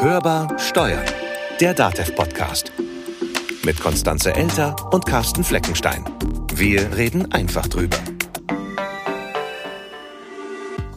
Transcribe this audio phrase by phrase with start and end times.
[0.00, 1.04] Hörbar Steuern,
[1.60, 2.72] der DATEV-Podcast.
[3.64, 6.04] Mit Konstanze Elter und Carsten Fleckenstein.
[6.54, 7.96] Wir reden einfach drüber.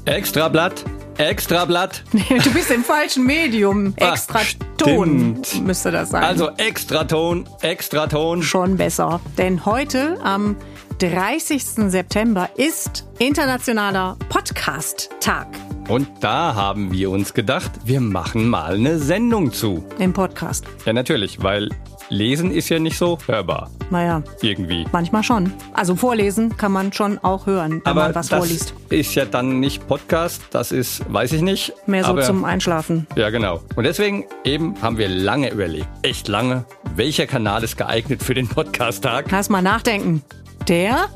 [0.05, 0.83] Extrablatt,
[1.17, 2.03] Extrablatt.
[2.43, 3.93] Du bist im falschen Medium.
[3.99, 4.39] Ah, Extra
[4.77, 5.65] Ton stimmt.
[5.68, 6.23] müsste das sein.
[6.23, 8.41] Also Extraton, Extraton.
[8.43, 9.20] schon besser.
[9.38, 10.55] Denn heute am
[10.99, 11.63] 30.
[11.89, 15.47] September ist Internationaler Podcast-Tag
[15.92, 19.84] Und da haben wir uns gedacht, wir machen mal eine Sendung zu.
[20.00, 20.63] im Podcast.
[20.86, 21.68] Ja, natürlich, weil
[22.08, 23.70] lesen ist ja nicht so hörbar.
[23.90, 24.85] Naja, Irgendwie.
[24.94, 25.52] manchmal schon.
[25.73, 28.73] Also vorlesen kann man schon auch hören, wenn Aber man was das vorliest.
[28.88, 31.73] ist ja dann nicht Podcast, das ist, weiß ich nicht.
[31.88, 33.05] Mehr so aber, zum Einschlafen.
[33.18, 33.60] Ja, genau.
[33.76, 36.63] Und deswegen eben haben wir lange überlegt, echt lange,
[36.96, 39.30] welcher Kanal ist geeignet für den Podcast-Tag.
[39.30, 40.23] Lass mal nachdenken.
[40.70, 41.10] Der?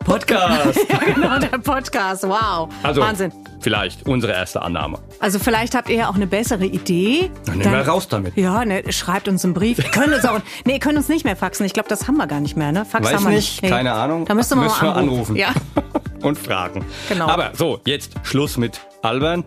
[0.00, 0.80] Podcast!
[0.88, 2.24] Ja, genau, der Podcast.
[2.24, 2.70] Wow.
[2.82, 3.30] Also, Wahnsinn.
[3.66, 5.00] Vielleicht unsere erste Annahme.
[5.18, 7.32] Also vielleicht habt ihr ja auch eine bessere Idee.
[7.46, 8.36] Dann nehmen wir raus damit.
[8.36, 9.78] Ja, ne, schreibt uns einen Brief.
[9.78, 11.66] Ihr könnt uns auch, nee, ihr könnt uns nicht mehr faxen.
[11.66, 12.84] Ich glaube, das haben wir gar nicht mehr, ne?
[12.84, 13.68] Fax Weiß haben wir nicht, Nee.
[13.68, 14.24] keine Ahnung.
[14.24, 15.34] Da müsste man Müssen mal wir anrufen.
[15.34, 15.36] anrufen.
[15.36, 15.52] Ja.
[16.22, 16.84] Und fragen.
[17.08, 17.26] Genau.
[17.26, 19.42] Aber so, jetzt Schluss mit Albern.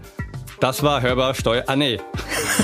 [0.60, 1.64] Das war hörbar Steuer.
[1.68, 1.98] Ah, nee.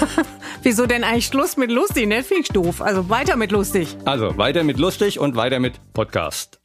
[0.61, 2.05] Wieso denn eigentlich Schluss mit lustig?
[2.05, 2.81] Ne, finde ich doof.
[2.81, 3.95] Also weiter mit lustig.
[4.03, 6.59] Also weiter mit lustig und weiter mit Podcast.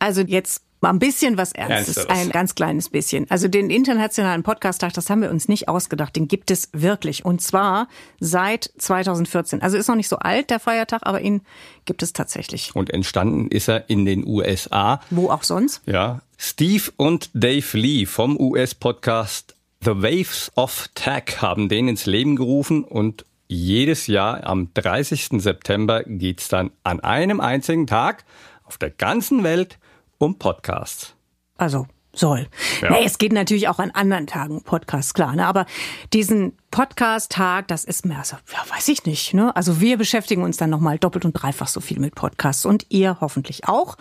[0.00, 2.20] Also jetzt mal ein bisschen was Ernstes, Ernsteres.
[2.20, 3.26] ein ganz kleines bisschen.
[3.30, 7.24] Also den internationalen Podcast-Tag, das haben wir uns nicht ausgedacht, den gibt es wirklich.
[7.24, 7.88] Und zwar
[8.20, 9.62] seit 2014.
[9.62, 11.42] Also ist noch nicht so alt, der Feiertag, aber ihn
[11.84, 12.74] gibt es tatsächlich.
[12.74, 15.00] Und entstanden ist er in den USA.
[15.10, 15.82] Wo auch sonst?
[15.86, 16.20] Ja.
[16.38, 22.84] Steve und Dave Lee vom US-Podcast The Waves of Tech haben den ins Leben gerufen
[22.84, 25.40] und jedes Jahr am 30.
[25.40, 28.24] September geht's dann an einem einzigen Tag
[28.64, 29.78] auf der ganzen Welt
[30.18, 31.14] um Podcasts.
[31.56, 31.86] Also
[32.18, 32.48] soll.
[32.80, 32.90] Ja.
[32.90, 35.34] Nee, es geht natürlich auch an anderen Tagen Podcasts, klar.
[35.36, 35.46] Ne?
[35.46, 35.66] Aber
[36.12, 39.34] diesen Podcast-Tag, das ist mehr so, ja, weiß ich nicht.
[39.34, 39.54] Ne?
[39.54, 43.18] Also wir beschäftigen uns dann nochmal doppelt und dreifach so viel mit Podcasts und ihr
[43.20, 43.96] hoffentlich auch.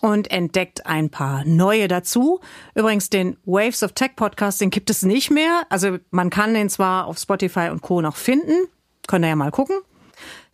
[0.00, 2.40] Und entdeckt ein paar neue dazu.
[2.74, 5.62] Übrigens, den Waves of Tech Podcast, den gibt es nicht mehr.
[5.68, 8.00] Also man kann den zwar auf Spotify und Co.
[8.00, 8.66] noch finden.
[9.06, 9.76] Könnt ihr ja mal gucken.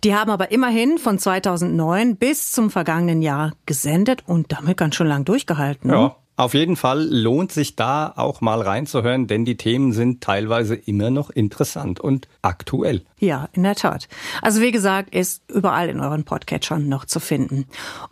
[0.04, 5.08] Die haben aber immerhin von 2009 bis zum vergangenen Jahr gesendet und damit ganz schön
[5.08, 5.90] lang durchgehalten.
[5.90, 5.96] ne?
[5.96, 10.76] Ja, auf jeden Fall lohnt sich da auch mal reinzuhören, denn die Themen sind teilweise
[10.76, 13.02] immer noch interessant und aktuell.
[13.18, 14.06] Ja, in der Tat.
[14.40, 17.66] Also wie gesagt, ist überall in euren Podcatchern noch zu finden.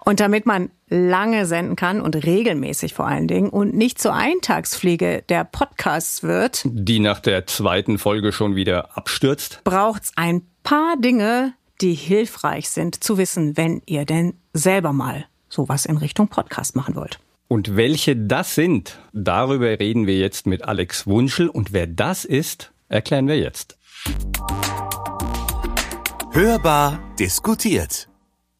[0.04, 5.22] Und damit man lange senden kann und regelmäßig vor allen Dingen und nicht zur Eintagspflege
[5.28, 9.60] der Podcasts wird, Die nach der zweiten Folge schon wieder abstürzt.
[9.62, 15.86] braucht's ein paar Dinge, die hilfreich sind zu wissen, wenn ihr denn selber mal sowas
[15.86, 17.18] in Richtung Podcast machen wollt.
[17.48, 21.48] Und welche das sind, darüber reden wir jetzt mit Alex Wunschel.
[21.48, 23.78] Und wer das ist, erklären wir jetzt.
[26.32, 28.08] Hörbar diskutiert.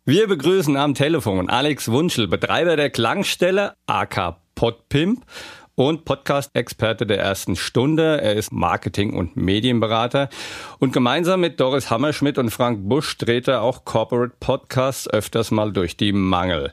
[0.05, 5.25] Wir begrüßen am Telefon Alex Wunschel, Betreiber der Klangstelle AK Podpimp
[5.77, 8.21] und Podcast-Experte der ersten Stunde.
[8.21, 10.29] Er ist Marketing- und Medienberater.
[10.79, 15.73] Und gemeinsam mit Doris Hammerschmidt und Frank Busch dreht er auch Corporate Podcasts öfters mal
[15.73, 16.73] durch die Mangel.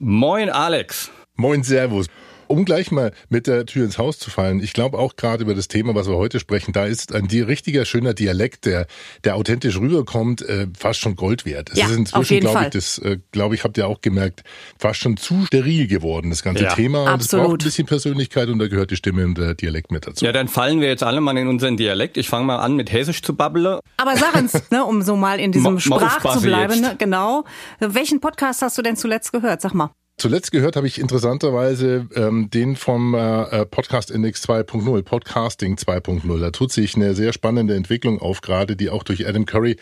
[0.00, 1.10] Moin Alex.
[1.36, 2.06] Moin, Servus.
[2.50, 5.54] Um gleich mal mit der Tür ins Haus zu fallen, ich glaube auch gerade über
[5.54, 8.88] das Thema, was wir heute sprechen, da ist ein richtiger schöner Dialekt, der,
[9.22, 11.70] der authentisch rüberkommt, äh, fast schon Gold wert.
[11.70, 12.70] Es Ja, ist auf inzwischen, jeden glaube ich, Fall.
[12.70, 14.42] das, äh, glaube ich, habt ihr auch gemerkt,
[14.80, 17.02] fast schon zu steril geworden, das ganze Ja, Thema.
[17.02, 17.46] Und es absolut.
[17.46, 20.24] braucht ein bisschen Persönlichkeit und da gehört die Stimme und der Dialekt mit dazu.
[20.24, 22.16] Ja, dann fallen wir jetzt alle mal in unseren Dialekt.
[22.16, 23.78] Ich fange mal an mit Hessisch zu babbeln.
[23.96, 27.44] Aber sag uns, ne, um so mal in diesem Sprach zu bleiben, ne, genau.
[27.78, 29.60] Welchen Podcast hast du denn zuletzt gehört?
[29.60, 29.90] Sag mal.
[30.20, 36.38] Zuletzt gehört habe ich interessanterweise ähm, den vom äh, äh, Podcast Index 2.0, Podcasting 2.0.
[36.38, 39.78] Da tut sich eine sehr spannende Entwicklung auf, gerade die auch durch Adam Curry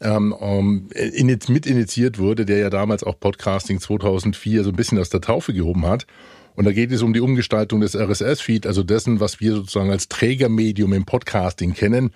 [0.00, 5.10] ähm, init, mit initiiert wurde, der ja damals auch Podcasting 2004 so ein bisschen aus
[5.10, 6.06] der Taufe gehoben hat.
[6.54, 10.08] Und da geht es um die Umgestaltung des RSS-Feed, also dessen, was wir sozusagen als
[10.08, 12.14] Trägermedium im Podcasting kennen.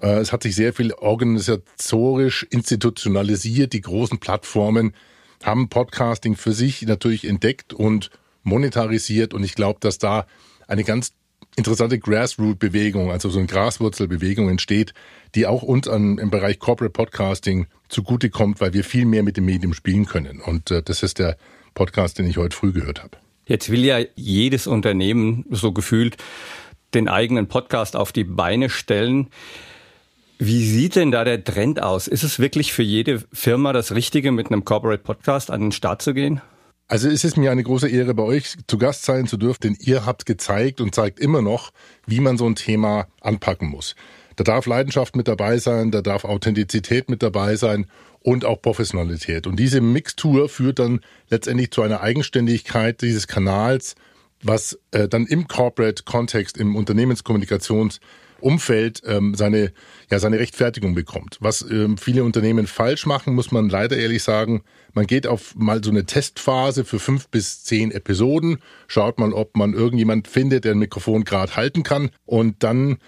[0.00, 3.74] Äh, Es hat sich sehr viel organisatorisch institutionalisiert.
[3.74, 4.94] Die großen Plattformen
[5.44, 8.10] haben Podcasting für sich natürlich entdeckt und
[8.42, 9.34] monetarisiert.
[9.34, 10.26] Und ich glaube, dass da
[10.66, 11.12] eine ganz
[11.56, 14.94] interessante Grassroot-Bewegung, also so eine Graswurzelbewegung entsteht,
[15.34, 19.44] die auch uns an, im Bereich Corporate Podcasting zugutekommt, weil wir viel mehr mit dem
[19.44, 20.40] Medium spielen können.
[20.40, 21.36] Und äh, das ist der
[21.74, 23.18] Podcast, den ich heute früh gehört habe.
[23.46, 26.16] Jetzt will ja jedes Unternehmen so gefühlt
[26.94, 29.28] den eigenen Podcast auf die Beine stellen.
[30.38, 32.08] Wie sieht denn da der Trend aus?
[32.08, 36.02] Ist es wirklich für jede Firma das Richtige, mit einem Corporate Podcast an den Start
[36.02, 36.40] zu gehen?
[36.88, 39.76] Also es ist mir eine große Ehre, bei euch zu Gast sein zu dürfen, denn
[39.80, 41.70] ihr habt gezeigt und zeigt immer noch,
[42.06, 43.94] wie man so ein Thema anpacken muss.
[44.36, 47.86] Da darf Leidenschaft mit dabei sein, da darf Authentizität mit dabei sein
[48.20, 49.46] und auch Professionalität.
[49.46, 53.94] Und diese Mixtur führt dann letztendlich zu einer Eigenständigkeit dieses Kanals,
[54.42, 56.74] was äh, dann im Corporate-Kontext, im
[58.44, 59.72] Unternehmenskommunikationsumfeld ähm, seine,
[60.10, 61.38] ja, seine Rechtfertigung bekommt.
[61.40, 64.62] Was ähm, viele Unternehmen falsch machen, muss man leider ehrlich sagen.
[64.92, 69.56] Man geht auf mal so eine Testphase für fünf bis zehn Episoden, schaut mal, ob
[69.56, 72.98] man irgendjemand findet, der ein Mikrofon gerade halten kann und dann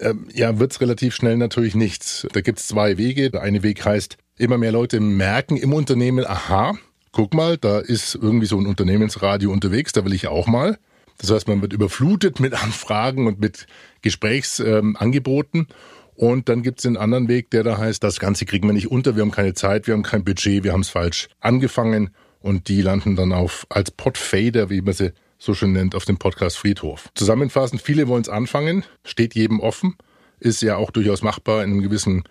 [0.00, 2.26] ähm, ja, wird's relativ schnell natürlich nichts.
[2.32, 3.30] Da gibt's zwei Wege.
[3.30, 6.76] Der eine Weg heißt, immer mehr Leute merken im Unternehmen, aha,
[7.12, 10.78] guck mal, da ist irgendwie so ein Unternehmensradio unterwegs, da will ich auch mal.
[11.18, 13.66] Das heißt, man wird überflutet mit Anfragen und mit
[14.02, 15.68] Gesprächsangeboten.
[16.16, 19.16] Und dann gibt's den anderen Weg, der da heißt, das Ganze kriegen wir nicht unter,
[19.16, 22.82] wir haben keine Zeit, wir haben kein Budget, wir haben es falsch angefangen und die
[22.82, 27.08] landen dann auf als Podfader, wie man sie so schön nennt, auf dem Podcast Friedhof.
[27.14, 29.96] Zusammenfassend, viele wollen es anfangen, steht jedem offen,
[30.38, 32.24] ist ja auch durchaus machbar in einem gewissen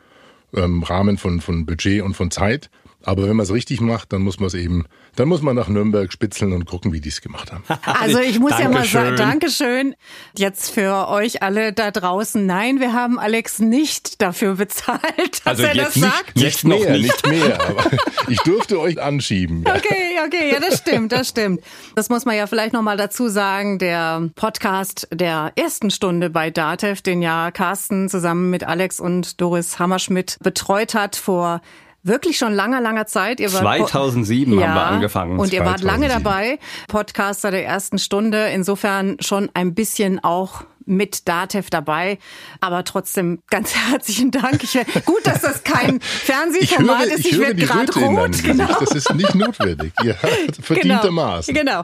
[0.56, 2.70] ähm, Rahmen von, von Budget und von Zeit.
[3.06, 4.86] Aber wenn man es richtig macht, dann muss man es eben,
[5.16, 7.64] dann muss man nach Nürnberg spitzeln und gucken, wie die es gemacht haben.
[7.84, 9.96] Also ich muss ja mal sagen, Dankeschön.
[10.38, 12.46] Jetzt für euch alle da draußen.
[12.46, 15.02] Nein, wir haben Alex nicht dafür bezahlt,
[15.44, 16.36] dass also er das nicht, sagt.
[16.36, 17.28] Nicht, noch mehr, nicht.
[17.28, 17.62] nicht mehr.
[17.68, 17.84] Aber
[18.28, 19.64] ich durfte euch anschieben.
[19.68, 21.62] Okay, okay, ja, das stimmt, das stimmt.
[21.96, 23.80] Das muss man ja vielleicht nochmal dazu sagen.
[23.80, 29.80] Der Podcast der ersten Stunde bei DATEV, den ja Carsten zusammen mit Alex und Doris
[29.80, 31.62] Hammerschmidt betreut hat vor
[32.04, 33.40] wirklich schon langer, langer Zeit.
[33.40, 35.40] Ihr wart 2007 ja, haben wir angefangen.
[35.40, 35.66] Und ihr 2007.
[35.66, 38.48] wart lange dabei, Podcaster der ersten Stunde.
[38.48, 42.18] Insofern schon ein bisschen auch mit Datev dabei.
[42.60, 44.64] Aber trotzdem ganz herzlichen Dank.
[44.64, 44.74] Ich,
[45.06, 47.20] gut, dass das kein Fernsehformat ist.
[47.20, 48.44] Ich, ich werde gerade rot.
[48.44, 48.80] Genau.
[48.80, 49.94] Das ist nicht notwendig.
[50.04, 50.16] Ja,
[50.62, 51.54] verdientermaßen.
[51.54, 51.84] Genau.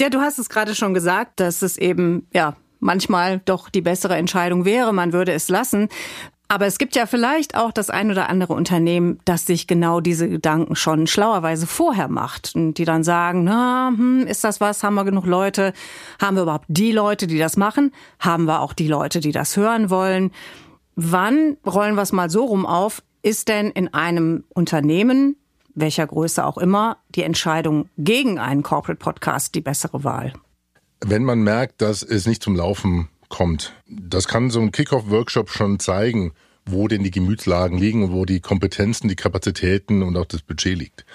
[0.00, 4.16] Ja, du hast es gerade schon gesagt, dass es eben, ja, manchmal doch die bessere
[4.16, 5.88] Entscheidung wäre, man würde es lassen.
[6.50, 10.28] Aber es gibt ja vielleicht auch das ein oder andere Unternehmen, das sich genau diese
[10.28, 14.82] Gedanken schon schlauerweise vorher macht und die dann sagen, na, hm, ist das was?
[14.82, 15.72] Haben wir genug Leute?
[16.20, 17.92] Haben wir überhaupt die Leute, die das machen?
[18.18, 20.32] Haben wir auch die Leute, die das hören wollen?
[20.96, 23.00] Wann rollen wir es mal so rum auf?
[23.22, 25.36] Ist denn in einem Unternehmen,
[25.76, 30.32] welcher Größe auch immer, die Entscheidung gegen einen Corporate Podcast die bessere Wahl?
[31.00, 33.72] Wenn man merkt, dass es nicht zum Laufen kommt.
[33.88, 36.32] Das kann so ein Kickoff-Workshop schon zeigen,
[36.66, 40.76] wo denn die Gemütslagen liegen und wo die Kompetenzen, die Kapazitäten und auch das Budget
[40.76, 41.06] liegt.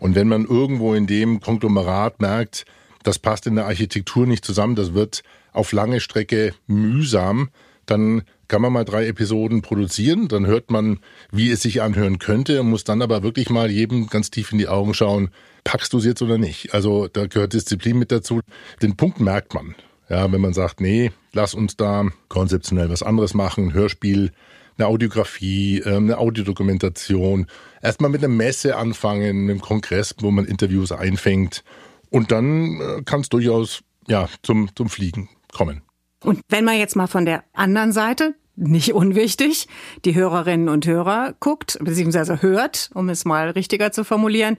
[0.00, 2.64] Und wenn man irgendwo in dem Konglomerat merkt,
[3.02, 5.22] das passt in der Architektur nicht zusammen, das wird
[5.52, 7.50] auf lange Strecke mühsam,
[7.86, 11.00] dann kann man mal drei Episoden produzieren, dann hört man,
[11.30, 14.68] wie es sich anhören könnte, muss dann aber wirklich mal jedem ganz tief in die
[14.68, 15.30] Augen schauen,
[15.64, 16.74] packst du es jetzt oder nicht?
[16.74, 18.40] Also da gehört Disziplin mit dazu.
[18.82, 19.74] Den Punkt merkt man.
[20.08, 24.32] Ja, wenn man sagt, nee, lass uns da konzeptionell was anderes machen, Hörspiel,
[24.76, 27.46] eine Audiografie, ähm, eine Audiodokumentation,
[27.80, 31.64] erstmal mit einer Messe anfangen, einem Kongress, wo man Interviews einfängt
[32.10, 35.82] und dann äh, kann es durchaus ja zum zum Fliegen kommen.
[36.22, 39.68] Und wenn man jetzt mal von der anderen Seite nicht unwichtig,
[40.04, 44.56] die Hörerinnen und Hörer guckt, beziehungsweise hört, um es mal richtiger zu formulieren.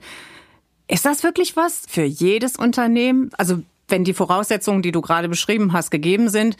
[0.88, 3.30] Ist das wirklich was für jedes Unternehmen?
[3.38, 6.56] Also wenn die Voraussetzungen, die du gerade beschrieben hast, gegeben sind,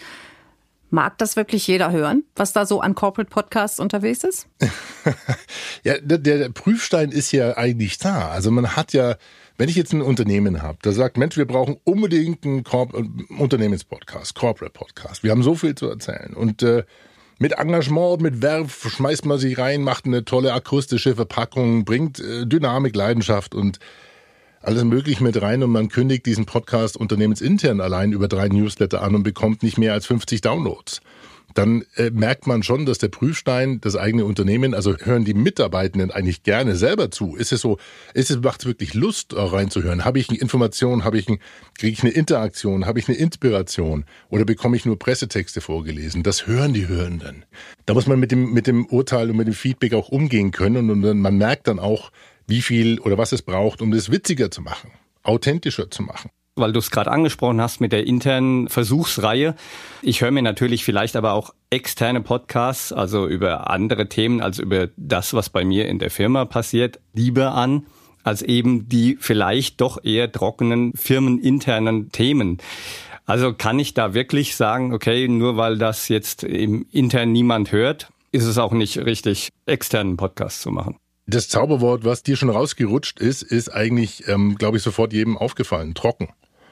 [0.90, 4.46] Mag das wirklich jeder hören, was da so an Corporate Podcasts unterwegs ist?
[5.82, 8.28] ja, der, der, Prüfstein ist ja eigentlich da.
[8.28, 9.16] Also man hat ja,
[9.58, 12.94] wenn ich jetzt ein Unternehmen habe, da sagt, Mensch, wir brauchen unbedingt einen Corp
[13.36, 15.24] Unternehmenspodcast, Corporate Podcast.
[15.24, 16.34] Wir haben so viel zu erzählen.
[16.34, 16.84] Und äh,
[17.40, 22.46] mit Engagement, mit Werf schmeißt man sich rein, macht eine tolle akustische Verpackung, bringt äh,
[22.46, 23.80] Dynamik, Leidenschaft und
[24.62, 29.14] alles Mögliche mit rein und man kündigt diesen Podcast unternehmensintern allein über drei Newsletter an
[29.14, 31.00] und bekommt nicht mehr als 50 Downloads.
[31.56, 36.10] Dann äh, merkt man schon, dass der Prüfstein das eigene Unternehmen, also hören die Mitarbeitenden
[36.10, 37.34] eigentlich gerne selber zu.
[37.34, 37.78] Ist es so,
[38.12, 40.04] ist es, macht es wirklich Lust, reinzuhören?
[40.04, 41.38] Habe ich eine Information, habe ich ein,
[41.78, 46.22] kriege ich eine Interaktion, habe ich eine Inspiration oder bekomme ich nur Pressetexte vorgelesen?
[46.22, 47.46] Das hören die Hörenden.
[47.86, 50.90] Da muss man mit dem, mit dem Urteil und mit dem Feedback auch umgehen können
[50.90, 52.12] und, und man merkt dann auch,
[52.46, 54.90] wie viel oder was es braucht, um das witziger zu machen,
[55.22, 59.54] authentischer zu machen weil du es gerade angesprochen hast mit der internen Versuchsreihe.
[60.02, 64.88] Ich höre mir natürlich vielleicht aber auch externe Podcasts, also über andere Themen als über
[64.96, 67.86] das, was bei mir in der Firma passiert, lieber an
[68.24, 72.58] als eben die vielleicht doch eher trockenen firmeninternen Themen.
[73.24, 78.08] Also kann ich da wirklich sagen, okay, nur weil das jetzt im intern niemand hört,
[78.32, 80.96] ist es auch nicht richtig, externen Podcast zu machen.
[81.28, 85.94] Das Zauberwort, was dir schon rausgerutscht ist, ist eigentlich, ähm, glaube ich, sofort jedem aufgefallen.
[85.94, 86.28] Trocken.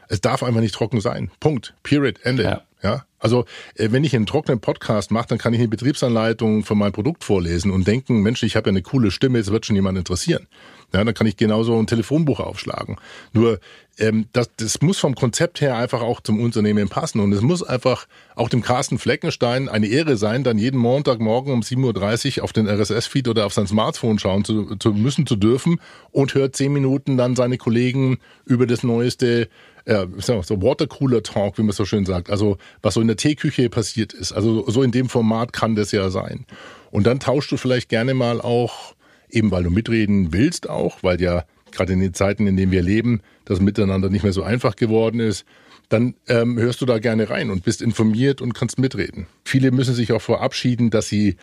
[0.09, 1.31] Es darf einfach nicht trocken sein.
[1.41, 1.75] Punkt.
[1.83, 2.21] Period.
[2.23, 2.43] Ende.
[2.43, 2.63] Ja.
[2.83, 3.05] ja?
[3.19, 3.47] Also,
[3.77, 7.25] äh, wenn ich einen trockenen Podcast mache, dann kann ich eine Betriebsanleitung von meinem Produkt
[7.25, 10.47] vorlesen und denken, Mensch, ich habe ja eine coole Stimme, es wird schon jemand interessieren.
[10.93, 12.99] Ja, dann kann ich genauso ein Telefonbuch aufschlagen.
[13.33, 13.59] Nur
[13.99, 17.21] ähm, das, das muss vom Konzept her einfach auch zum Unternehmen passen.
[17.21, 21.61] Und es muss einfach auch dem Carsten Fleckenstein eine Ehre sein, dann jeden Montagmorgen um
[21.61, 25.81] 7.30 Uhr auf den RSS-Feed oder auf sein Smartphone schauen zu, zu müssen, zu dürfen
[26.13, 29.49] und hört zehn Minuten dann seine Kollegen über das neueste
[29.87, 32.31] ja, so Watercooler Talk, wie man so schön sagt.
[32.31, 34.33] Also was so in der Teeküche passiert ist.
[34.33, 36.47] Also so in dem Format kann das ja sein.
[36.91, 38.95] Und dann tauschst du vielleicht gerne mal auch,
[39.29, 42.83] eben weil du mitreden willst auch, weil ja gerade in den Zeiten, in denen wir
[42.83, 45.45] leben, das Miteinander nicht mehr so einfach geworden ist,
[45.89, 49.27] dann ähm, hörst du da gerne rein und bist informiert und kannst mitreden.
[49.45, 51.37] Viele müssen sich auch verabschieden, dass sie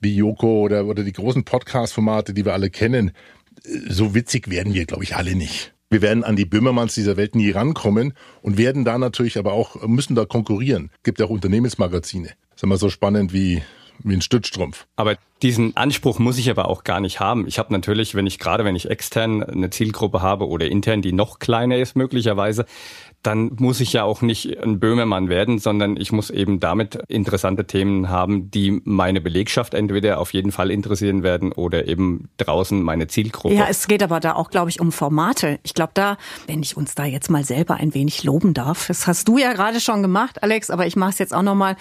[0.00, 3.12] wie Joko oder, oder die großen Podcast-Formate, die wir alle kennen,
[3.88, 5.73] so witzig werden wir, glaube ich, alle nicht.
[5.90, 9.86] Wir werden an die Böhmermanns dieser Welt nie rankommen und werden da natürlich aber auch,
[9.86, 10.90] müssen da konkurrieren.
[10.96, 12.28] Es gibt ja auch Unternehmensmagazine.
[12.28, 13.62] Das ist immer so spannend wie
[14.02, 14.86] wie ein Stützstrumpf.
[14.96, 17.46] Aber diesen Anspruch muss ich aber auch gar nicht haben.
[17.46, 21.12] Ich habe natürlich, wenn ich gerade, wenn ich extern eine Zielgruppe habe oder intern, die
[21.12, 22.64] noch kleiner ist möglicherweise,
[23.22, 27.66] dann muss ich ja auch nicht ein Böhmermann werden, sondern ich muss eben damit interessante
[27.66, 33.06] Themen haben, die meine Belegschaft entweder auf jeden Fall interessieren werden oder eben draußen meine
[33.06, 33.54] Zielgruppe.
[33.54, 35.58] Ja, es geht aber da auch, glaube ich, um Formate.
[35.62, 39.06] Ich glaube da, wenn ich uns da jetzt mal selber ein wenig loben darf, das
[39.06, 41.76] hast du ja gerade schon gemacht, Alex, aber ich mache es jetzt auch nochmal,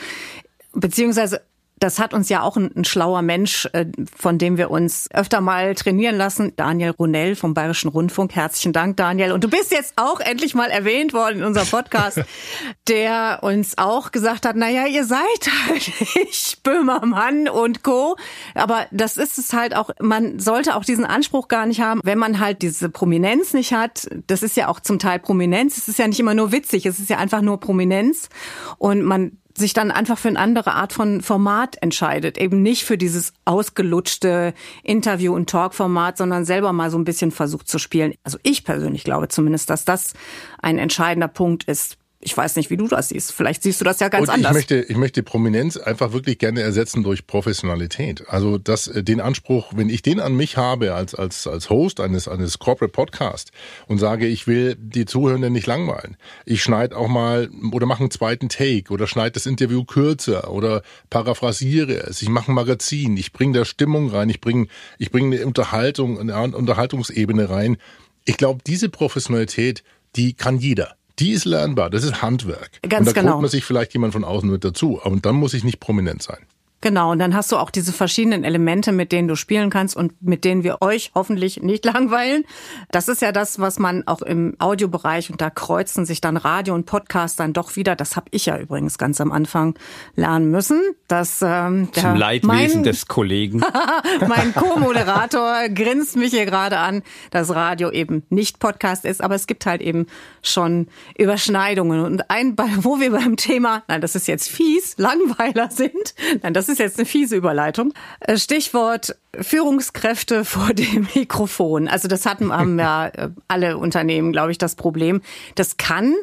[0.73, 1.41] beziehungsweise
[1.79, 5.41] das hat uns ja auch ein, ein, schlauer Mensch, äh, von dem wir uns öfter
[5.41, 8.35] mal trainieren lassen, Daniel Runell vom Bayerischen Rundfunk.
[8.35, 9.33] Herzlichen Dank, Daniel.
[9.33, 12.21] Und du bist jetzt auch endlich mal erwähnt worden in unserem Podcast,
[12.87, 15.19] der uns auch gesagt hat, naja, ihr seid
[15.67, 18.15] halt nicht Böhmermann und Co.
[18.55, 22.17] Aber das ist es halt auch, man sollte auch diesen Anspruch gar nicht haben, wenn
[22.17, 24.07] man halt diese Prominenz nicht hat.
[24.27, 25.77] Das ist ja auch zum Teil Prominenz.
[25.77, 28.29] Es ist ja nicht immer nur witzig, es ist ja einfach nur Prominenz.
[28.77, 32.37] Und man sich dann einfach für eine andere Art von Format entscheidet.
[32.37, 37.67] Eben nicht für dieses ausgelutschte Interview- und Talk-Format, sondern selber mal so ein bisschen versucht
[37.67, 38.13] zu spielen.
[38.23, 40.13] Also ich persönlich glaube zumindest, dass das
[40.61, 43.31] ein entscheidender Punkt ist ich weiß nicht, wie du das siehst.
[43.31, 44.51] Vielleicht siehst du das ja ganz und anders.
[44.51, 48.27] Ich möchte, ich möchte Prominenz einfach wirklich gerne ersetzen durch Professionalität.
[48.29, 51.99] Also das, äh, den Anspruch, wenn ich den an mich habe als, als, als Host
[51.99, 53.51] eines, eines Corporate Podcast
[53.87, 56.17] und sage, ich will die Zuhörenden nicht langweilen.
[56.45, 60.81] Ich schneide auch mal oder mache einen zweiten Take oder schneide das Interview kürzer oder
[61.09, 62.21] paraphrasiere es.
[62.21, 63.17] Ich mache ein Magazin.
[63.17, 64.29] Ich bringe da Stimmung rein.
[64.29, 67.77] Ich bringe, ich bringe eine Unterhaltung, eine Unterhaltungsebene rein.
[68.25, 69.83] Ich glaube, diese Professionalität,
[70.15, 70.95] die kann jeder.
[71.19, 72.71] Die ist lernbar, das ist Handwerk.
[72.81, 73.33] Ganz und da genau.
[73.33, 74.99] holt man sich vielleicht jemand von außen mit dazu.
[75.03, 76.39] Aber dann muss ich nicht prominent sein.
[76.83, 80.21] Genau, und dann hast du auch diese verschiedenen Elemente, mit denen du spielen kannst und
[80.21, 82.43] mit denen wir euch hoffentlich nicht langweilen.
[82.91, 86.75] Das ist ja das, was man auch im Audiobereich und da kreuzen sich dann Radio
[86.75, 87.95] und Podcast dann doch wieder.
[87.95, 89.75] Das habe ich ja übrigens ganz am Anfang
[90.17, 90.81] lernen müssen.
[91.07, 93.61] Dass, ähm, der, Zum Leidwesen mein, des Kollegen.
[94.27, 99.47] mein Co-Moderator grinst mich hier gerade an, dass Radio eben nicht Podcast ist, aber es
[99.47, 100.07] gibt halt eben
[100.41, 100.87] schon
[101.17, 102.03] Überschneidungen.
[102.03, 106.67] Und ein, wo wir beim Thema, nein, das ist jetzt fies, Langweiler sind, nein, das
[106.67, 107.93] ist ist jetzt eine fiese Überleitung.
[108.19, 111.87] Äh, Stichwort Führungskräfte vor dem Mikrofon.
[111.87, 115.21] Also das hatten haben ja äh, alle Unternehmen, glaube ich, das Problem.
[115.55, 116.13] Das kann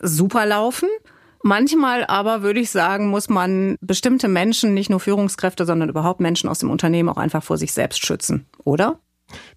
[0.00, 0.88] super laufen.
[1.42, 6.48] Manchmal aber würde ich sagen, muss man bestimmte Menschen, nicht nur Führungskräfte, sondern überhaupt Menschen
[6.48, 8.98] aus dem Unternehmen auch einfach vor sich selbst schützen, oder?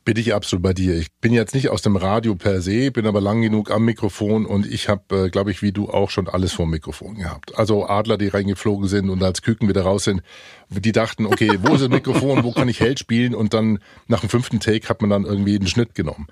[0.04, 0.96] Bin ich absolut bei dir.
[0.96, 4.46] Ich bin jetzt nicht aus dem Radio per se, bin aber lang genug am Mikrofon
[4.46, 7.58] und ich habe, äh, glaube ich, wie du auch schon alles vor Mikrofon gehabt.
[7.58, 10.22] Also Adler, die reingeflogen sind und als Küken wieder raus sind,
[10.70, 14.22] die dachten, okay, wo ist das Mikrofon, wo kann ich Held spielen und dann nach
[14.22, 16.28] dem fünften Take hat man dann irgendwie einen Schnitt genommen.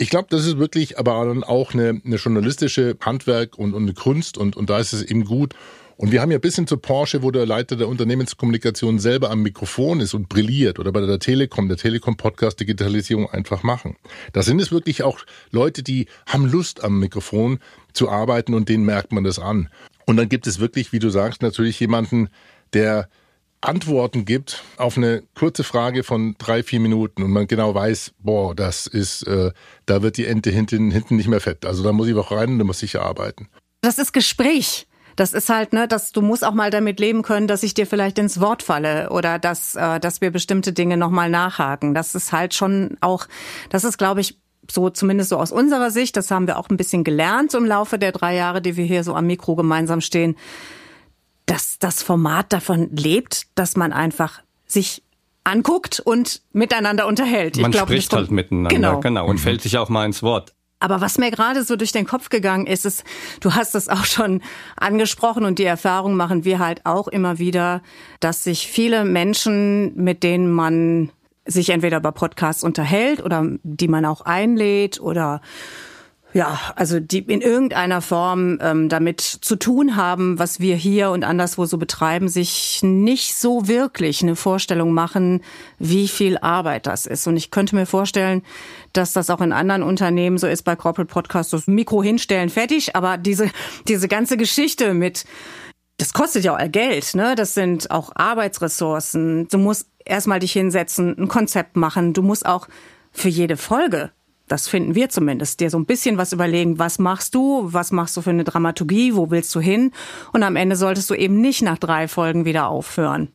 [0.00, 3.94] Ich glaube, das ist wirklich aber dann auch eine, eine journalistische Handwerk und, und eine
[3.94, 5.54] Kunst und, und da ist es eben gut.
[5.98, 9.42] Und wir haben ja bis hin zu Porsche, wo der Leiter der Unternehmenskommunikation selber am
[9.42, 13.96] Mikrofon ist und brilliert oder bei der Telekom, der Telekom-Podcast Digitalisierung einfach machen.
[14.32, 15.18] Da sind es wirklich auch
[15.50, 17.58] Leute, die haben Lust am Mikrofon
[17.94, 19.70] zu arbeiten und denen merkt man das an.
[20.06, 22.28] Und dann gibt es wirklich, wie du sagst, natürlich jemanden,
[22.74, 23.08] der
[23.60, 28.54] Antworten gibt auf eine kurze Frage von drei, vier Minuten und man genau weiß, boah,
[28.54, 29.50] das ist, äh,
[29.86, 31.66] da wird die Ente hinten, hinten nicht mehr fett.
[31.66, 33.48] Also da muss ich auch rein und da muss ich arbeiten.
[33.80, 34.86] Das ist Gespräch
[35.18, 37.86] das ist halt, ne, dass du musst auch mal damit leben können, dass ich dir
[37.86, 41.92] vielleicht ins Wort falle oder dass, äh, dass wir bestimmte Dinge nochmal nachhaken.
[41.92, 43.26] Das ist halt schon auch,
[43.68, 44.38] das ist, glaube ich,
[44.70, 47.98] so zumindest so aus unserer Sicht, das haben wir auch ein bisschen gelernt im Laufe
[47.98, 50.36] der drei Jahre, die wir hier so am Mikro gemeinsam stehen,
[51.46, 55.02] dass das Format davon lebt, dass man einfach sich
[55.42, 57.56] anguckt und miteinander unterhält.
[57.56, 59.40] Man glaub, spricht halt miteinander, genau, genau und mhm.
[59.40, 60.54] fällt sich auch mal ins Wort.
[60.80, 63.04] Aber was mir gerade so durch den Kopf gegangen ist, ist,
[63.40, 64.42] du hast es auch schon
[64.76, 67.82] angesprochen und die Erfahrung machen wir halt auch immer wieder,
[68.20, 71.10] dass sich viele Menschen, mit denen man
[71.44, 75.40] sich entweder über Podcasts unterhält oder die man auch einlädt oder
[76.34, 81.24] ja, also die in irgendeiner Form ähm, damit zu tun haben, was wir hier und
[81.24, 85.40] anderswo so betreiben, sich nicht so wirklich eine Vorstellung machen,
[85.78, 87.26] wie viel Arbeit das ist.
[87.26, 88.42] Und ich könnte mir vorstellen,
[88.92, 92.94] dass das auch in anderen Unternehmen so ist, bei Corporate Podcasts, das Mikro hinstellen, fertig.
[92.94, 93.50] Aber diese,
[93.88, 95.24] diese ganze Geschichte mit,
[95.96, 97.36] das kostet ja auch Geld, ne?
[97.36, 99.48] Das sind auch Arbeitsressourcen.
[99.48, 102.12] Du musst erstmal dich hinsetzen, ein Konzept machen.
[102.12, 102.68] Du musst auch
[103.12, 104.10] für jede Folge
[104.48, 108.16] das finden wir zumindest, dir so ein bisschen was überlegen, was machst du, was machst
[108.16, 109.92] du für eine Dramaturgie, wo willst du hin?
[110.32, 113.28] Und am Ende solltest du eben nicht nach drei Folgen wieder aufhören.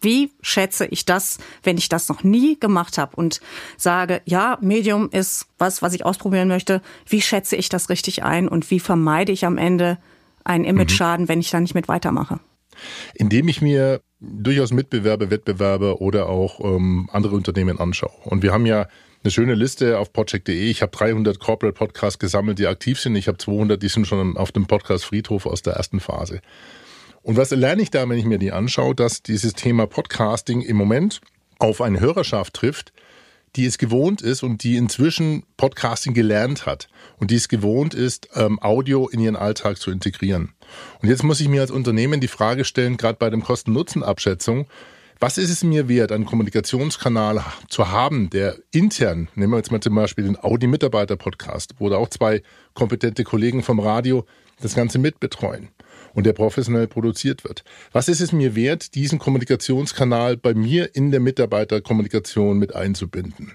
[0.00, 3.40] Wie schätze ich das, wenn ich das noch nie gemacht habe und
[3.76, 6.82] sage, ja, Medium ist was, was ich ausprobieren möchte.
[7.06, 9.98] Wie schätze ich das richtig ein und wie vermeide ich am Ende
[10.44, 12.40] einen Image-Schaden, wenn ich da nicht mit weitermache?
[13.14, 18.12] Indem ich mir durchaus Mitbewerber, Wettbewerber oder auch ähm, andere Unternehmen anschaue.
[18.24, 18.86] Und wir haben ja
[19.22, 20.70] eine schöne Liste auf podcheck.de.
[20.70, 23.16] Ich habe 300 Corporate Podcasts gesammelt, die aktiv sind.
[23.16, 26.40] Ich habe 200, die sind schon auf dem Podcast Friedhof aus der ersten Phase.
[27.22, 30.76] Und was lerne ich da, wenn ich mir die anschaue, dass dieses Thema Podcasting im
[30.76, 31.20] Moment
[31.58, 32.92] auf eine Hörerschaft trifft,
[33.56, 38.28] die es gewohnt ist und die inzwischen Podcasting gelernt hat und die es gewohnt ist,
[38.34, 40.54] ähm, Audio in ihren Alltag zu integrieren.
[41.02, 44.68] Und jetzt muss ich mir als Unternehmen die Frage stellen, gerade bei dem Kosten-Nutzen-Abschätzung,
[45.20, 49.80] was ist es mir wert, einen Kommunikationskanal zu haben, der intern, nehmen wir jetzt mal
[49.80, 52.42] zum Beispiel den Audi-Mitarbeiter-Podcast, wo da auch zwei
[52.74, 54.24] kompetente Kollegen vom Radio
[54.60, 55.70] das Ganze mitbetreuen
[56.14, 57.64] und der professionell produziert wird.
[57.92, 63.52] Was ist es mir wert, diesen Kommunikationskanal bei mir in der Mitarbeiterkommunikation mit einzubinden?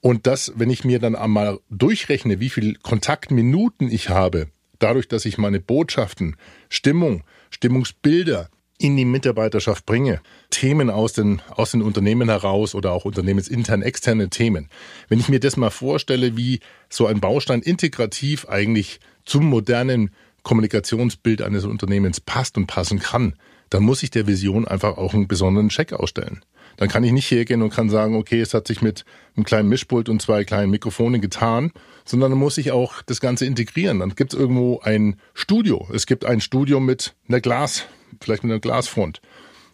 [0.00, 4.48] Und das, wenn ich mir dann einmal durchrechne, wie viel Kontaktminuten ich habe,
[4.78, 6.36] dadurch, dass ich meine Botschaften,
[6.68, 10.20] Stimmung, Stimmungsbilder in die Mitarbeiterschaft bringe.
[10.50, 14.68] Themen aus den, aus den Unternehmen heraus oder auch unternehmensintern externe Themen.
[15.08, 20.10] Wenn ich mir das mal vorstelle, wie so ein Baustein integrativ eigentlich zum modernen
[20.42, 23.34] Kommunikationsbild eines Unternehmens passt und passen kann,
[23.70, 26.42] dann muss ich der Vision einfach auch einen besonderen Check ausstellen.
[26.76, 29.68] Dann kann ich nicht hergehen und kann sagen, okay, es hat sich mit einem kleinen
[29.68, 31.72] Mischpult und zwei kleinen Mikrofonen getan,
[32.04, 34.00] sondern dann muss ich auch das Ganze integrieren.
[34.00, 35.88] Dann gibt es irgendwo ein Studio.
[35.92, 37.86] Es gibt ein Studio mit einer Glas,
[38.20, 39.20] vielleicht mit einer Glasfront,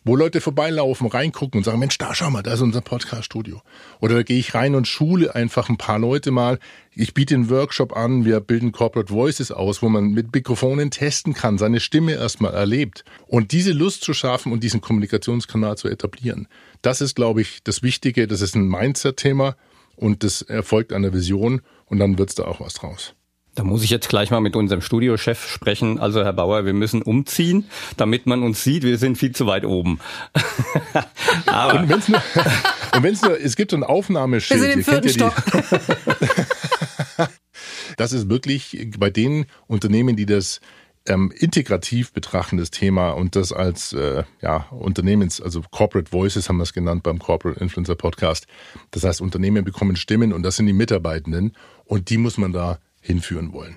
[0.04, 3.62] wo Leute vorbeilaufen, reingucken und sagen, Mensch, da schau mal, da ist unser Podcast-Studio.
[4.00, 6.58] Oder da gehe ich rein und schule einfach ein paar Leute mal.
[6.92, 11.34] Ich biete einen Workshop an, wir bilden Corporate Voices aus, wo man mit Mikrofonen testen
[11.34, 13.04] kann, seine Stimme erstmal erlebt.
[13.28, 16.48] Und diese Lust zu schaffen und diesen Kommunikationskanal zu etablieren,
[16.82, 18.26] das ist, glaube ich, das Wichtige.
[18.26, 19.54] Das ist ein Mindset-Thema
[19.94, 23.14] und das erfolgt an der Vision und dann wird's da auch was draus.
[23.54, 25.98] Da muss ich jetzt gleich mal mit unserem Studiochef sprechen.
[25.98, 27.66] Also Herr Bauer, wir müssen umziehen,
[27.98, 28.82] damit man uns sieht.
[28.82, 29.98] Wir sind viel zu weit oben.
[31.46, 32.22] Aber und wenn es nur,
[32.94, 34.58] und wenn's nur, es gibt so ein Aufnahmeschild.
[34.58, 35.34] Wir sind im vierten Stock.
[37.98, 40.62] das ist wirklich bei den Unternehmen, die das
[41.06, 46.56] ähm, integrativ betrachten, das Thema und das als äh, ja, Unternehmens, also Corporate Voices haben
[46.56, 48.46] wir es genannt beim Corporate Influencer Podcast.
[48.92, 52.78] Das heißt, Unternehmen bekommen Stimmen und das sind die Mitarbeitenden und die muss man da
[53.02, 53.76] hinführen wollen.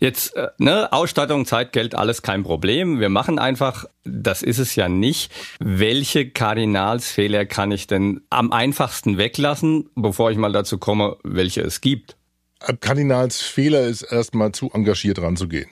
[0.00, 2.98] Jetzt, äh, ne, Ausstattung, Zeit, Geld, alles kein Problem.
[2.98, 5.30] Wir machen einfach, das ist es ja nicht.
[5.60, 11.80] Welche Kardinalsfehler kann ich denn am einfachsten weglassen, bevor ich mal dazu komme, welche es
[11.82, 12.16] gibt?
[12.80, 15.70] Kardinalsfehler ist erstmal zu engagiert ranzugehen.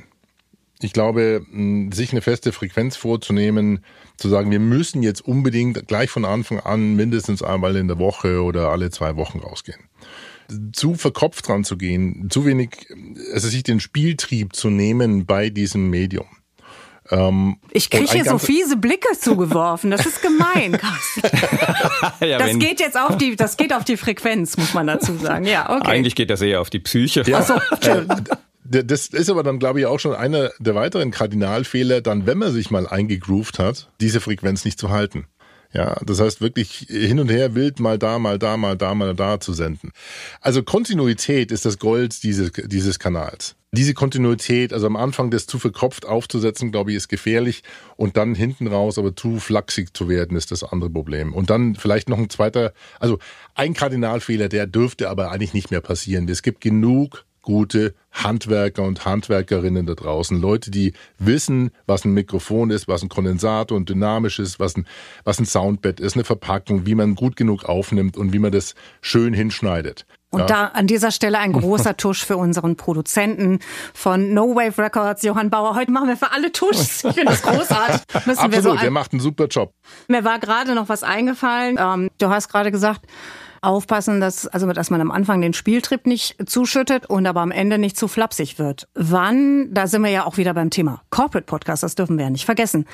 [0.83, 1.43] Ich glaube,
[1.93, 3.85] sich eine feste Frequenz vorzunehmen,
[4.17, 8.43] zu sagen, wir müssen jetzt unbedingt gleich von Anfang an mindestens einmal in der Woche
[8.43, 9.81] oder alle zwei Wochen rausgehen
[10.73, 12.71] zu verkopft dran zu gehen, zu wenig,
[13.33, 16.27] also sich den Spieltrieb zu nehmen bei diesem Medium.
[17.11, 19.91] Ähm, ich kriege hier so fiese Blicke zugeworfen.
[19.91, 20.79] Das ist gemein,
[22.21, 25.45] ja, das geht jetzt auf die, das geht auf die Frequenz, muss man dazu sagen.
[25.45, 25.91] Ja, okay.
[25.91, 27.23] Eigentlich geht das eher auf die Psyche.
[27.27, 27.43] Ja.
[27.43, 27.55] So,
[28.65, 32.53] das ist aber dann, glaube ich, auch schon einer der weiteren Kardinalfehler, dann, wenn man
[32.53, 35.27] sich mal eingegroovt hat, diese Frequenz nicht zu halten.
[35.73, 39.15] Ja, das heißt wirklich hin und her wild mal da, mal da, mal da, mal
[39.15, 39.93] da zu senden.
[40.41, 43.55] Also Kontinuität ist das Gold dieses, dieses Kanals.
[43.73, 47.63] Diese Kontinuität, also am Anfang das zu verkopft aufzusetzen, glaube ich, ist gefährlich
[47.97, 51.33] und dann hinten raus aber zu flachsig zu werden, ist das andere Problem.
[51.33, 53.21] Und dann vielleicht noch ein zweiter, also
[53.55, 56.29] ein Kardinalfehler, der dürfte aber eigentlich nicht mehr passieren.
[56.29, 60.41] Es gibt genug gute Handwerker und Handwerkerinnen da draußen.
[60.41, 64.87] Leute, die wissen, was ein Mikrofon ist, was ein Kondensator und dynamisch ist, was ein,
[65.25, 68.75] was ein Soundbed ist, eine Verpackung, wie man gut genug aufnimmt und wie man das
[69.01, 70.07] schön hinschneidet.
[70.33, 70.47] Und ja.
[70.47, 73.59] da an dieser Stelle ein großer Tusch für unseren Produzenten
[73.95, 75.75] von No Wave Records, Johann Bauer.
[75.75, 77.05] Heute machen wir für alle Tuschs.
[77.05, 78.03] Ich finde das großartig.
[78.27, 79.73] Müssen Absolut, wir so der macht einen super Job.
[80.07, 81.79] Mir war gerade noch was eingefallen.
[81.81, 83.03] Ähm, du hast gerade gesagt,
[83.63, 87.79] aufpassen, dass, also, dass man am Anfang den Spieltrip nicht zuschüttet und aber am Ende
[87.79, 88.89] nicht zu flapsig wird.
[88.95, 92.31] Wann, da sind wir ja auch wieder beim Thema Corporate Podcast, das dürfen wir ja
[92.31, 92.87] nicht vergessen.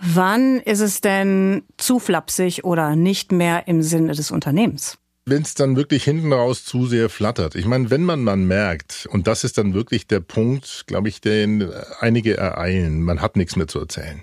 [0.00, 4.98] Wann ist es denn zu flapsig oder nicht mehr im Sinne des Unternehmens?
[5.24, 7.54] wenn es dann wirklich hinten raus zu sehr flattert.
[7.54, 11.20] Ich meine, wenn man man merkt, und das ist dann wirklich der Punkt, glaube ich,
[11.20, 14.22] den einige ereilen, man hat nichts mehr zu erzählen.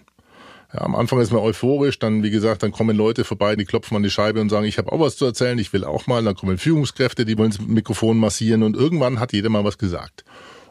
[0.74, 3.98] Ja, am Anfang ist man euphorisch, dann wie gesagt, dann kommen Leute vorbei, die klopfen
[3.98, 6.24] an die Scheibe und sagen, ich habe auch was zu erzählen, ich will auch mal.
[6.24, 10.24] Dann kommen Führungskräfte, die wollen das Mikrofon massieren und irgendwann hat jeder mal was gesagt.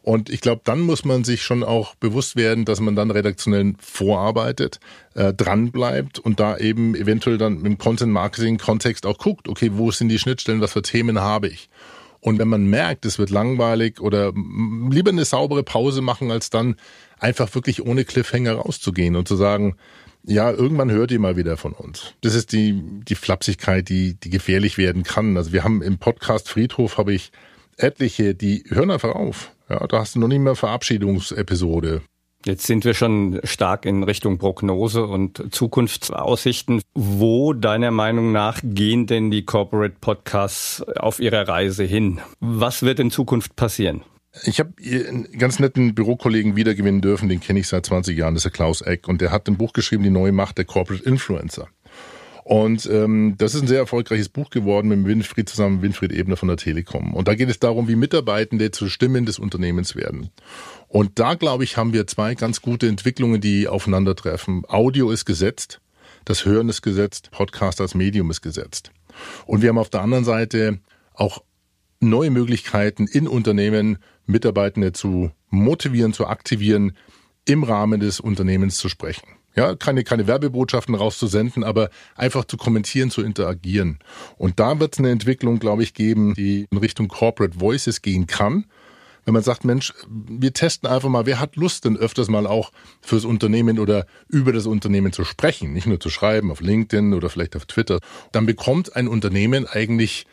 [0.03, 3.75] Und ich glaube, dann muss man sich schon auch bewusst werden, dass man dann redaktionell
[3.79, 4.79] vorarbeitet,
[5.15, 10.09] äh, dran bleibt und da eben eventuell dann im Content-Marketing-Kontext auch guckt, okay, wo sind
[10.09, 11.69] die Schnittstellen, was für Themen habe ich?
[12.21, 14.33] Und wenn man merkt, es wird langweilig oder
[14.91, 16.77] lieber eine saubere Pause machen, als dann
[17.19, 19.77] einfach wirklich ohne Cliffhanger rauszugehen und zu sagen,
[20.25, 22.15] ja, irgendwann hört ihr mal wieder von uns.
[22.21, 25.37] Das ist die, die Flapsigkeit, die, die gefährlich werden kann.
[25.37, 27.31] Also wir haben im Podcast Friedhof habe ich
[27.77, 29.53] etliche, die hören einfach auf.
[29.69, 32.03] Ja, da hast du noch nicht mehr Verabschiedungsepisode.
[32.45, 36.81] Jetzt sind wir schon stark in Richtung Prognose und Zukunftsaussichten.
[36.95, 42.21] Wo deiner Meinung nach gehen denn die Corporate Podcasts auf ihrer Reise hin?
[42.41, 44.03] Was wird in Zukunft passieren?
[44.45, 48.41] Ich habe einen ganz netten Bürokollegen wiedergewinnen dürfen, den kenne ich seit 20 Jahren, das
[48.45, 49.09] ist der Klaus Eck.
[49.09, 51.69] Und der hat ein Buch geschrieben, Die neue Macht der Corporate Influencer.
[52.49, 56.49] Und ähm, das ist ein sehr erfolgreiches Buch geworden mit Winfried zusammen, Winfried Ebner von
[56.49, 57.13] der Telekom.
[57.13, 60.31] Und da geht es darum, wie Mitarbeitende zu Stimmen des Unternehmens werden.
[60.87, 64.63] Und da, glaube ich, haben wir zwei ganz gute Entwicklungen, die aufeinandertreffen.
[64.67, 65.83] Audio ist gesetzt,
[66.25, 68.93] das Hören ist gesetzt, Podcast als Medium ist gesetzt.
[69.45, 70.81] Und wir haben auf der anderen Seite
[71.13, 71.43] auch
[72.01, 76.97] neue Möglichkeiten in Unternehmen, Mitarbeitende zu motivieren, zu aktivieren,
[77.45, 79.38] im Rahmen des Unternehmens zu sprechen.
[79.55, 83.99] Ja, keine, keine Werbebotschaften rauszusenden, aber einfach zu kommentieren, zu interagieren.
[84.37, 88.27] Und da wird es eine Entwicklung, glaube ich, geben, die in Richtung Corporate Voices gehen
[88.27, 88.67] kann.
[89.25, 92.73] Wenn man sagt, Mensch, wir testen einfach mal, wer hat Lust denn öfters mal auch
[93.03, 97.29] fürs Unternehmen oder über das Unternehmen zu sprechen, nicht nur zu schreiben auf LinkedIn oder
[97.29, 97.99] vielleicht auf Twitter,
[98.33, 100.27] dann bekommt ein Unternehmen eigentlich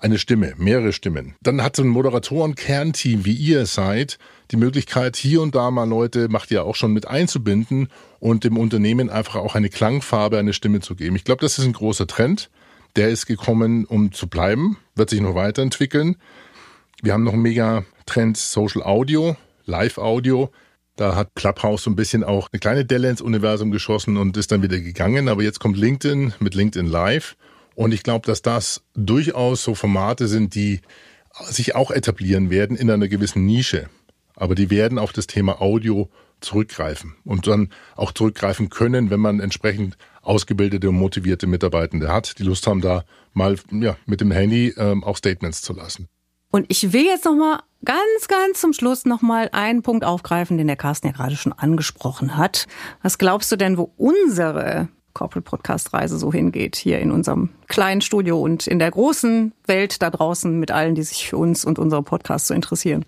[0.00, 1.34] eine Stimme, mehrere Stimmen.
[1.42, 4.18] Dann hat so ein Moderatoren-Kernteam, wie ihr seid,
[4.50, 8.56] die Möglichkeit, hier und da mal Leute, macht ihr auch schon mit einzubinden und dem
[8.56, 11.16] Unternehmen einfach auch eine Klangfarbe, eine Stimme zu geben.
[11.16, 12.50] Ich glaube, das ist ein großer Trend.
[12.96, 16.16] Der ist gekommen, um zu bleiben, wird sich noch weiterentwickeln.
[17.02, 20.50] Wir haben noch einen mega Trend Social Audio, Live Audio.
[20.96, 24.50] Da hat Clubhouse so ein bisschen auch eine kleine Delle ins Universum geschossen und ist
[24.50, 25.28] dann wieder gegangen.
[25.28, 27.36] Aber jetzt kommt LinkedIn mit LinkedIn Live.
[27.74, 30.80] Und ich glaube, dass das durchaus so Formate sind, die
[31.48, 33.88] sich auch etablieren werden in einer gewissen Nische.
[34.36, 36.08] Aber die werden auf das Thema Audio
[36.40, 42.42] zurückgreifen und dann auch zurückgreifen können, wenn man entsprechend ausgebildete und motivierte Mitarbeitende hat, die
[42.42, 46.08] Lust haben, da mal ja, mit dem Handy ähm, auch Statements zu lassen.
[46.50, 50.58] Und ich will jetzt noch mal ganz, ganz zum Schluss noch mal einen Punkt aufgreifen,
[50.58, 52.66] den der Carsten ja gerade schon angesprochen hat.
[53.02, 58.00] Was glaubst du denn, wo unsere Corporate Podcast Reise so hingeht, hier in unserem kleinen
[58.00, 61.78] Studio und in der großen Welt da draußen mit allen, die sich für uns und
[61.78, 63.04] unsere Podcasts so interessieren?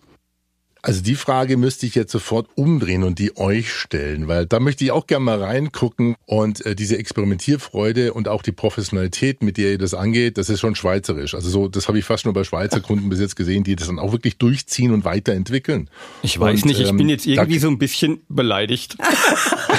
[0.85, 4.83] Also die Frage müsste ich jetzt sofort umdrehen und die euch stellen, weil da möchte
[4.83, 9.71] ich auch gerne mal reingucken und äh, diese Experimentierfreude und auch die Professionalität, mit der
[9.71, 11.37] ihr das angeht, das ist schon schweizerisch.
[11.37, 13.87] Also so, das habe ich fast nur bei Schweizer Kunden bis jetzt gesehen, die das
[13.87, 15.89] dann auch wirklich durchziehen und weiterentwickeln.
[16.23, 18.97] Ich weiß und, nicht, ich ähm, bin jetzt irgendwie so ein bisschen beleidigt.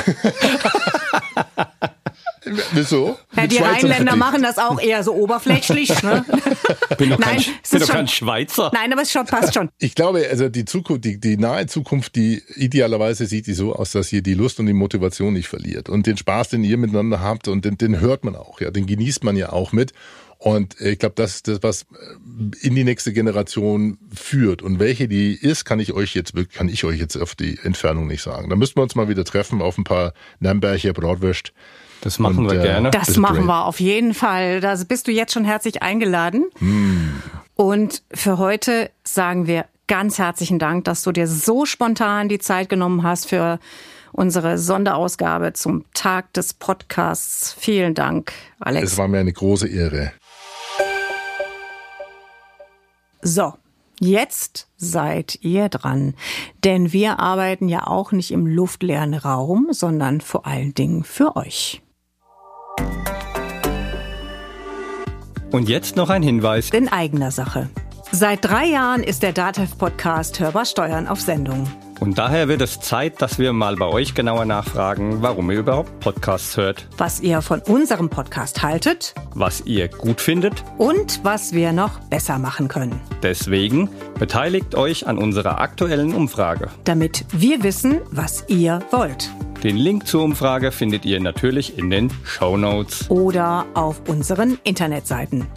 [2.74, 3.18] Wieso?
[3.36, 6.02] Ja, die Rheinländer machen das auch eher so oberflächlich.
[6.04, 6.26] Ne?
[6.98, 8.72] Bin doch kein, Nein, bin doch kein Schweizer.
[8.74, 9.70] Nein, aber es schon, passt schon.
[9.80, 13.92] Ich glaube, also die Zukunft, die, die nahe Zukunft, die idealerweise sieht die so aus,
[13.92, 15.90] dass ihr die Lust und die Motivation nicht verliert.
[15.90, 18.86] Und den Spaß, den ihr miteinander habt, und den, den hört man auch, ja, den
[18.86, 19.94] genießt man ja auch mit.
[20.44, 21.86] Und ich glaube, das ist das, was
[22.60, 24.62] in die nächste Generation führt.
[24.62, 28.08] Und welche die ist, kann ich euch jetzt kann ich euch jetzt auf die Entfernung
[28.08, 28.50] nicht sagen.
[28.50, 31.54] Da müssten wir uns mal wieder treffen auf ein paar Nürnberger Bratwürst
[32.02, 32.92] das machen und, wir äh, gerne.
[32.92, 34.60] Das machen wir auf jeden Fall.
[34.60, 36.50] Da bist du jetzt schon herzlich eingeladen.
[36.60, 37.22] Mm.
[37.56, 42.68] Und für heute sagen wir ganz herzlichen Dank, dass du dir so spontan die Zeit
[42.68, 43.60] genommen hast für
[44.12, 47.56] unsere Sonderausgabe zum Tag des Podcasts.
[47.58, 48.92] Vielen Dank, Alex.
[48.92, 50.12] Es war mir eine große Ehre.
[53.24, 53.54] So,
[54.00, 56.16] Jetzt seid ihr dran.
[56.64, 61.82] Denn wir arbeiten ja auch nicht im luftleeren Raum, sondern vor allen Dingen für euch.
[65.52, 66.72] Und jetzt noch ein Hinweis.
[66.72, 67.70] In eigener Sache.
[68.12, 71.68] Seit drei Jahren ist der DATEV-Podcast Hörbar Steuern auf Sendung.
[72.00, 76.00] Und daher wird es Zeit, dass wir mal bei euch genauer nachfragen, warum ihr überhaupt
[76.00, 76.88] Podcasts hört.
[76.98, 79.14] Was ihr von unserem Podcast haltet.
[79.34, 80.64] Was ihr gut findet.
[80.78, 83.00] Und was wir noch besser machen können.
[83.22, 86.70] Deswegen beteiligt euch an unserer aktuellen Umfrage.
[86.84, 89.30] Damit wir wissen, was ihr wollt.
[89.64, 93.10] Den Link zur Umfrage findet ihr natürlich in den Show Notes.
[93.10, 95.48] Oder auf unseren Internetseiten.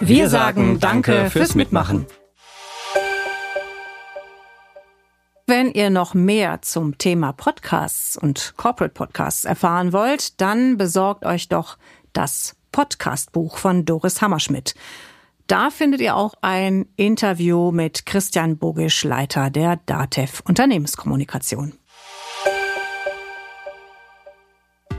[0.00, 2.06] Wir, wir sagen Danke fürs Mitmachen.
[5.54, 11.50] Wenn ihr noch mehr zum Thema Podcasts und Corporate Podcasts erfahren wollt, dann besorgt euch
[11.50, 11.76] doch
[12.14, 14.74] das Podcastbuch von Doris Hammerschmidt.
[15.48, 21.74] Da findet ihr auch ein Interview mit Christian Bogisch, Leiter der DATEV Unternehmenskommunikation.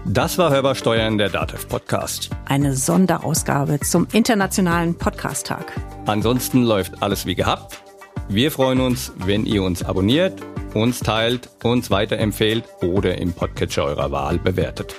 [0.06, 2.30] Das war Hörbar Steuern, der DATEV Podcast.
[2.46, 5.74] Eine Sonderausgabe zum Internationalen Podcast-Tag.
[6.06, 7.83] Ansonsten läuft alles wie gehabt.
[8.30, 10.42] Wir freuen uns, wenn ihr uns abonniert,
[10.74, 14.96] uns teilt, uns weiterempfehlt oder im Podcatcher eurer Wahl bewertet.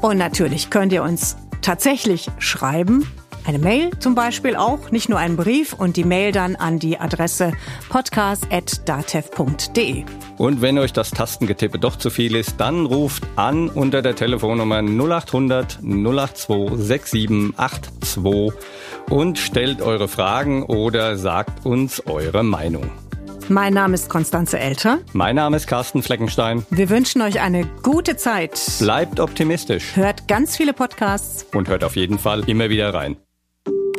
[0.00, 3.06] Und natürlich könnt ihr uns tatsächlich schreiben.
[3.46, 6.98] Eine Mail zum Beispiel auch, nicht nur einen Brief und die Mail dann an die
[6.98, 7.52] Adresse
[7.90, 10.04] podcast.datev.de.
[10.38, 14.82] Und wenn euch das Tastengetippe doch zu viel ist, dann ruft an unter der Telefonnummer
[14.82, 18.54] 0800 082 6782
[19.10, 22.90] und stellt eure Fragen oder sagt uns eure Meinung.
[23.48, 25.00] Mein Name ist Konstanze Elter.
[25.12, 26.64] Mein Name ist Carsten Fleckenstein.
[26.70, 28.58] Wir wünschen euch eine gute Zeit.
[28.78, 29.94] Bleibt optimistisch.
[29.96, 31.44] Hört ganz viele Podcasts.
[31.52, 33.18] Und hört auf jeden Fall immer wieder rein.